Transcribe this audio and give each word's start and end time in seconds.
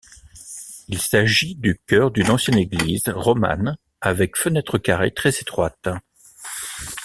Il 0.87 0.99
s'agit 0.99 1.53
du 1.53 1.79
chœur 1.85 2.09
d'une 2.09 2.31
ancienne 2.31 2.57
église 2.57 3.03
romane, 3.09 3.77
avec 4.01 4.35
fenêtres 4.35 4.79
carrées 4.79 5.13
très 5.13 5.29
étroites. 5.29 5.89